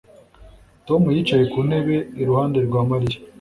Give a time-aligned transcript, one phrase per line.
[0.87, 3.17] Tom yicaye ku ntebe iruhande rwa Mariya